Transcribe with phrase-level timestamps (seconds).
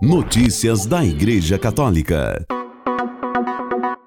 [0.00, 2.46] Notícias da Igreja Católica.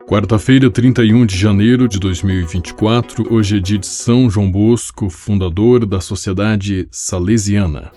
[0.08, 6.00] Quarta-feira, 31 de janeiro de 2024, hoje é dia de São João Bosco, fundador da
[6.00, 7.92] Sociedade Salesiana.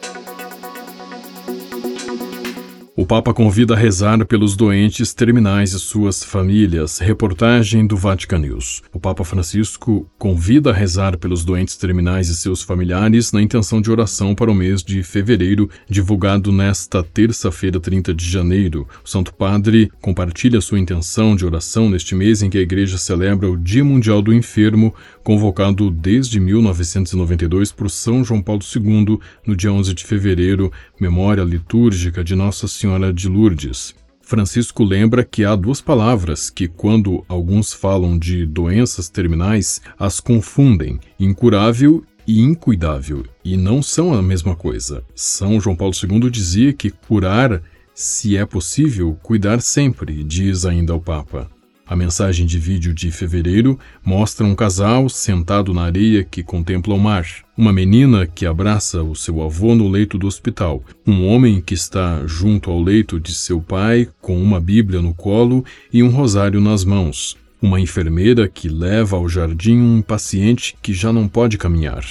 [2.96, 7.00] O Papa convida a rezar pelos doentes terminais e suas famílias.
[7.00, 8.84] Reportagem do Vatican News.
[8.92, 13.90] O Papa Francisco convida a rezar pelos doentes terminais e seus familiares na intenção de
[13.90, 18.86] oração para o mês de fevereiro, divulgado nesta terça-feira, 30 de janeiro.
[19.04, 23.50] O Santo Padre compartilha sua intenção de oração neste mês em que a Igreja celebra
[23.50, 29.72] o Dia Mundial do Enfermo, convocado desde 1992 por São João Paulo II, no dia
[29.72, 30.70] 11 de fevereiro,
[31.00, 32.83] memória litúrgica de Nossa Senhora
[33.14, 33.94] de Lourdes.
[34.20, 40.98] Francisco lembra que há duas palavras que, quando alguns falam de doenças terminais, as confundem:
[41.18, 45.02] incurável e incuidável, e não são a mesma coisa.
[45.14, 47.62] São João Paulo II dizia que curar,
[47.94, 51.50] se é possível, cuidar sempre, diz ainda o Papa.
[51.86, 56.98] A mensagem de vídeo de fevereiro mostra um casal sentado na areia que contempla o
[56.98, 61.74] mar, uma menina que abraça o seu avô no leito do hospital, um homem que
[61.74, 66.58] está junto ao leito de seu pai com uma Bíblia no colo e um rosário
[66.58, 72.02] nas mãos, uma enfermeira que leva ao jardim um paciente que já não pode caminhar,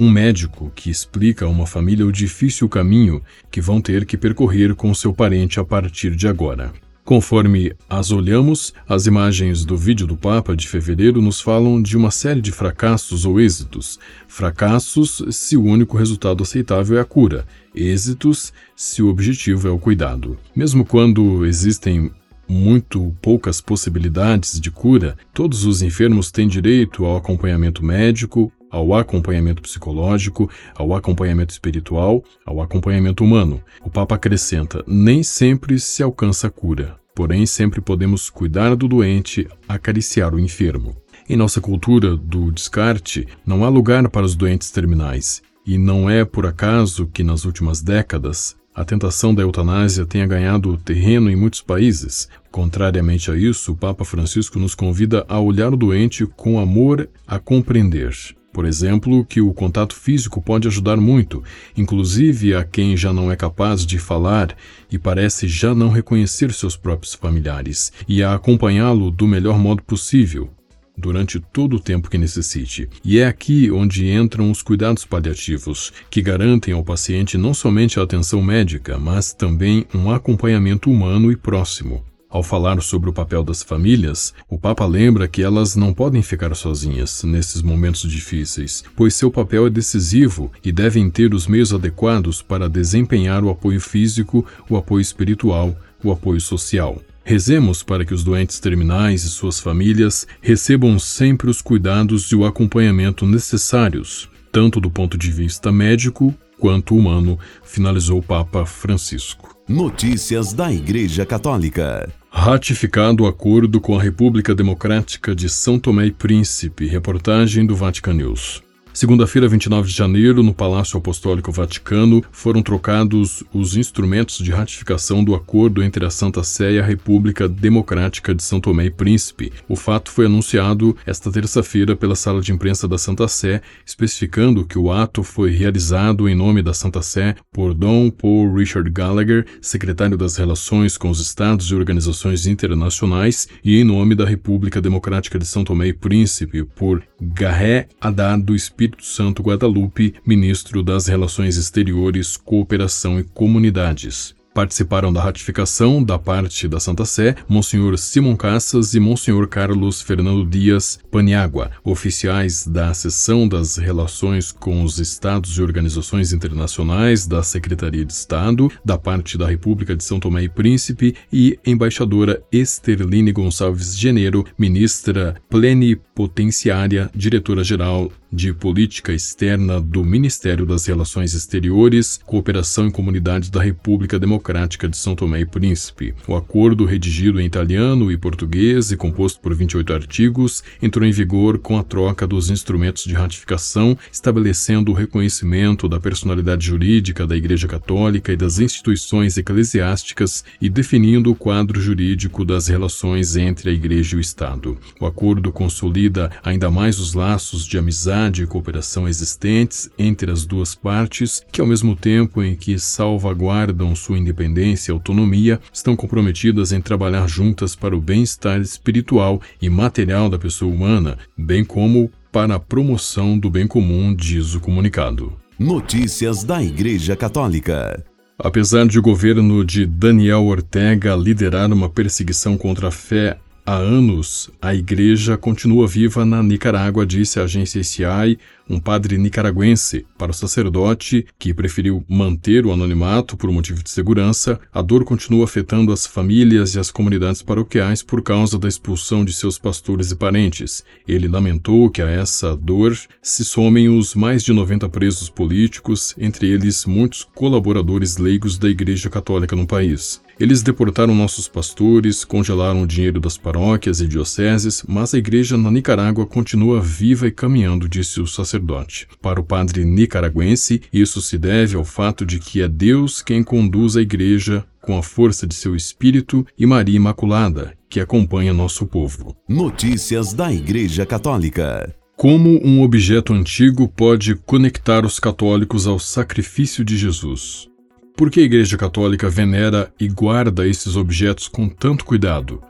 [0.00, 4.74] um médico que explica a uma família o difícil caminho que vão ter que percorrer
[4.74, 6.72] com seu parente a partir de agora.
[7.04, 12.12] Conforme as olhamos, as imagens do vídeo do Papa de fevereiro nos falam de uma
[12.12, 13.98] série de fracassos ou êxitos.
[14.28, 17.44] Fracassos se o único resultado aceitável é a cura,
[17.74, 20.38] êxitos se o objetivo é o cuidado.
[20.54, 22.08] Mesmo quando existem
[22.48, 29.60] muito poucas possibilidades de cura, todos os enfermos têm direito ao acompanhamento médico, ao acompanhamento
[29.60, 33.62] psicológico, ao acompanhamento espiritual, ao acompanhamento humano.
[33.84, 39.46] O Papa acrescenta: nem sempre se alcança a cura, porém sempre podemos cuidar do doente,
[39.68, 40.96] acariciar o enfermo.
[41.28, 46.24] Em nossa cultura do descarte, não há lugar para os doentes terminais, e não é
[46.24, 51.60] por acaso que nas últimas décadas a tentação da eutanásia tenha ganhado terreno em muitos
[51.60, 52.26] países.
[52.50, 57.38] Contrariamente a isso, o Papa Francisco nos convida a olhar o doente com amor, a
[57.38, 58.14] compreender.
[58.52, 61.42] Por exemplo, que o contato físico pode ajudar muito,
[61.76, 64.54] inclusive a quem já não é capaz de falar
[64.90, 70.50] e parece já não reconhecer seus próprios familiares, e a acompanhá-lo do melhor modo possível,
[70.96, 72.90] durante todo o tempo que necessite.
[73.02, 78.02] E é aqui onde entram os cuidados paliativos, que garantem ao paciente não somente a
[78.02, 82.04] atenção médica, mas também um acompanhamento humano e próximo.
[82.32, 86.56] Ao falar sobre o papel das famílias, o Papa lembra que elas não podem ficar
[86.56, 92.40] sozinhas nesses momentos difíceis, pois seu papel é decisivo e devem ter os meios adequados
[92.40, 97.02] para desempenhar o apoio físico, o apoio espiritual, o apoio social.
[97.22, 102.46] Rezemos para que os doentes terminais e suas famílias recebam sempre os cuidados e o
[102.46, 109.54] acompanhamento necessários, tanto do ponto de vista médico quanto humano, finalizou o Papa Francisco.
[109.68, 112.21] Notícias da Igreja Católica.
[112.34, 116.86] Ratificado o acordo com a República Democrática de São Tomé e Príncipe.
[116.86, 118.62] Reportagem do Vatican News.
[118.94, 125.34] Segunda-feira, 29 de janeiro, no Palácio Apostólico Vaticano, foram trocados os instrumentos de ratificação do
[125.34, 129.50] acordo entre a Santa Sé e a República Democrática de São Tomé e Príncipe.
[129.66, 134.78] O fato foi anunciado esta terça-feira pela sala de imprensa da Santa Sé, especificando que
[134.78, 140.18] o ato foi realizado em nome da Santa Sé por Dom Paul Richard Gallagher, secretário
[140.18, 145.46] das Relações com os Estados e Organizações Internacionais, e em nome da República Democrática de
[145.46, 151.56] São Tomé e Príncipe por Garré Haddad do Espírito Espírito Santo Guadalupe, ministro das Relações
[151.56, 154.34] Exteriores, Cooperação e Comunidades.
[154.54, 160.44] Participaram da ratificação, da parte da Santa Sé, Monsenhor Simon Cassas e Monsenhor Carlos Fernando
[160.44, 168.04] Dias Paniagua, oficiais da Seção das Relações com os Estados e Organizações Internacionais da Secretaria
[168.04, 173.96] de Estado, da parte da República de São Tomé e Príncipe, e embaixadora Esterline Gonçalves
[173.96, 183.50] Geneiro, ministra plenipotenciária, diretora-geral de Política Externa do Ministério das Relações Exteriores, Cooperação e Comunidades
[183.50, 184.41] da República Democrática
[184.88, 186.14] de São Tomé e Príncipe.
[186.26, 191.58] O acordo, redigido em italiano e português e composto por 28 artigos, entrou em vigor
[191.58, 197.68] com a troca dos instrumentos de ratificação, estabelecendo o reconhecimento da personalidade jurídica da Igreja
[197.68, 204.16] Católica e das instituições eclesiásticas e definindo o quadro jurídico das relações entre a Igreja
[204.16, 204.76] e o Estado.
[205.00, 210.74] O acordo consolida ainda mais os laços de amizade e cooperação existentes entre as duas
[210.74, 216.72] partes, que ao mesmo tempo em que salvaguardam sua independência independência e autonomia, estão comprometidas
[216.72, 222.54] em trabalhar juntas para o bem-estar espiritual e material da pessoa humana, bem como para
[222.54, 225.34] a promoção do bem comum, diz o comunicado.
[225.58, 228.02] Notícias da Igreja Católica.
[228.38, 234.50] Apesar de o governo de Daniel Ortega liderar uma perseguição contra a fé há anos,
[234.60, 238.38] a igreja continua viva na Nicarágua, disse a agência CI
[238.68, 240.06] um padre nicaragüense.
[240.16, 245.44] Para o sacerdote, que preferiu manter o anonimato por motivo de segurança, a dor continua
[245.44, 250.16] afetando as famílias e as comunidades paroquiais por causa da expulsão de seus pastores e
[250.16, 250.84] parentes.
[251.06, 256.48] Ele lamentou que a essa dor se somem os mais de 90 presos políticos, entre
[256.48, 260.22] eles muitos colaboradores leigos da Igreja Católica no país.
[260.42, 265.70] Eles deportaram nossos pastores, congelaram o dinheiro das paróquias e dioceses, mas a igreja na
[265.70, 269.06] Nicarágua continua viva e caminhando, disse o sacerdote.
[269.20, 273.96] Para o padre nicaragüense, isso se deve ao fato de que é Deus quem conduz
[273.96, 279.36] a igreja com a força de seu espírito e Maria Imaculada, que acompanha nosso povo.
[279.48, 281.94] Notícias da Igreja Católica.
[282.16, 287.70] Como um objeto antigo pode conectar os católicos ao sacrifício de Jesus?
[288.16, 292.62] Por que a Igreja Católica venera e guarda esses objetos com tanto cuidado?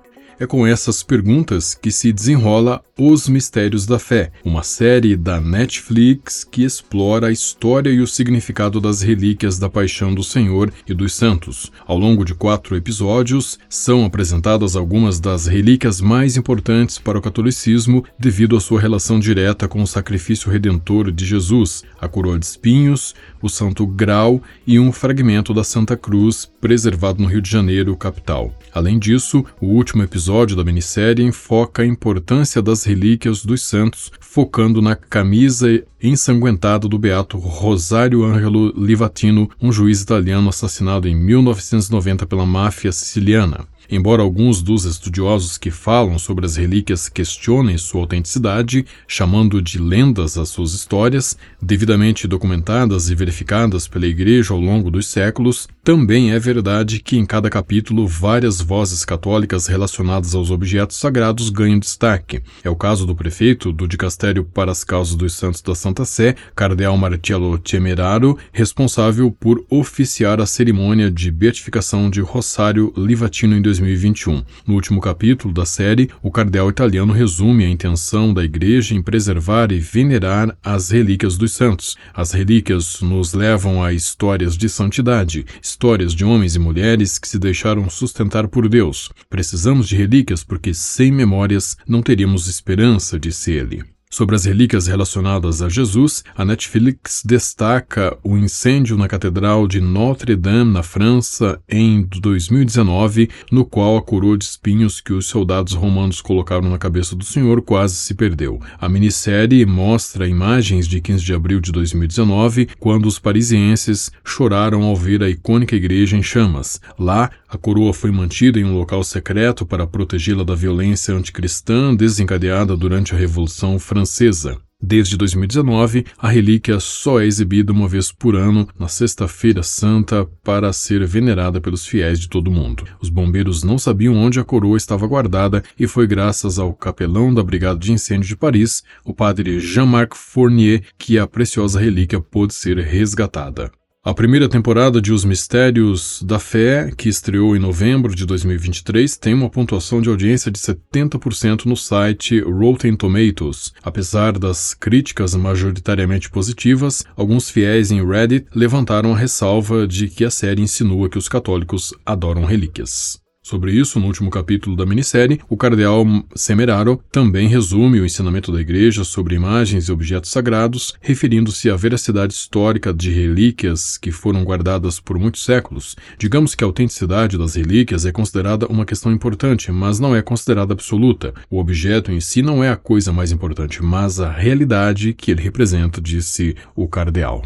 [0.42, 6.42] É com essas perguntas que se desenrola Os Mistérios da Fé, uma série da Netflix
[6.42, 11.14] que explora a história e o significado das relíquias da Paixão do Senhor e dos
[11.14, 11.70] Santos.
[11.86, 18.04] Ao longo de quatro episódios, são apresentadas algumas das relíquias mais importantes para o catolicismo
[18.18, 23.14] devido à sua relação direta com o sacrifício redentor de Jesus, a coroa de espinhos,
[23.40, 28.52] o Santo Grau e um fragmento da Santa Cruz, preservado no Rio de Janeiro, capital.
[28.74, 34.80] Além disso, o último episódio da minissérie enfoca a importância das relíquias dos santos, focando
[34.80, 35.68] na camisa
[36.02, 43.66] ensanguentada do beato Rosário Angelo Livatino, um juiz italiano assassinado em 1990 pela máfia siciliana.
[43.90, 50.38] Embora alguns dos estudiosos que falam sobre as relíquias questionem sua autenticidade, chamando de lendas
[50.38, 56.38] as suas histórias, devidamente documentadas e verificadas pela Igreja ao longo dos séculos, também é
[56.38, 62.40] verdade que em cada capítulo várias vozes católicas relacionadas aos objetos sagrados ganham destaque.
[62.64, 66.34] É o caso do prefeito do Dicastério para as Causas dos Santos da Santa Sé,
[66.54, 73.81] Cardeal Marcello Temeraro, responsável por oficiar a cerimônia de beatificação de Rosário Livatino em 2000.
[73.82, 74.44] 2021.
[74.66, 79.72] No último capítulo da série, o cardeal italiano resume a intenção da Igreja em preservar
[79.72, 81.96] e venerar as relíquias dos santos.
[82.14, 87.38] As relíquias nos levam a histórias de santidade, histórias de homens e mulheres que se
[87.38, 89.10] deixaram sustentar por Deus.
[89.28, 93.91] Precisamos de relíquias porque sem memórias não teríamos esperança, disse ele.
[94.12, 100.70] Sobre as relíquias relacionadas a Jesus, a Netflix destaca o incêndio na Catedral de Notre-Dame,
[100.70, 106.68] na França, em 2019, no qual a coroa de espinhos que os soldados romanos colocaram
[106.68, 108.60] na cabeça do Senhor quase se perdeu.
[108.78, 114.94] A minissérie mostra imagens de 15 de abril de 2019, quando os parisienses choraram ao
[114.94, 116.78] ver a icônica igreja em chamas.
[116.98, 122.76] Lá, a coroa foi mantida em um local secreto para protegê-la da violência anticristã desencadeada
[122.76, 124.58] durante a Revolução Francesa.
[124.84, 130.72] Desde 2019, a relíquia só é exibida uma vez por ano, na Sexta-feira Santa, para
[130.72, 132.84] ser venerada pelos fiéis de todo o mundo.
[133.00, 137.44] Os bombeiros não sabiam onde a coroa estava guardada e foi graças ao capelão da
[137.44, 142.76] Brigada de Incêndio de Paris, o padre Jean-Marc Fournier, que a preciosa relíquia pôde ser
[142.78, 143.70] resgatada.
[144.04, 149.32] A primeira temporada de Os Mistérios da Fé, que estreou em novembro de 2023, tem
[149.32, 153.72] uma pontuação de audiência de 70% no site Rotten Tomatoes.
[153.80, 160.32] Apesar das críticas majoritariamente positivas, alguns fiéis em Reddit levantaram a ressalva de que a
[160.32, 163.21] série insinua que os católicos adoram relíquias.
[163.44, 168.60] Sobre isso, no último capítulo da minissérie, o cardeal Semeraro também resume o ensinamento da
[168.60, 175.00] Igreja sobre imagens e objetos sagrados, referindo-se à veracidade histórica de relíquias que foram guardadas
[175.00, 175.96] por muitos séculos.
[176.16, 180.72] Digamos que a autenticidade das relíquias é considerada uma questão importante, mas não é considerada
[180.72, 181.34] absoluta.
[181.50, 185.42] O objeto em si não é a coisa mais importante, mas a realidade que ele
[185.42, 187.42] representa, disse o cardeal.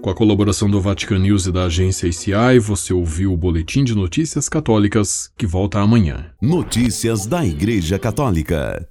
[0.00, 3.94] Com a colaboração do Vatican News e da agência ICI, você ouviu o Boletim de
[3.94, 6.24] Notícias Católicas, que volta amanhã.
[6.40, 8.88] Notícias da Igreja Católica.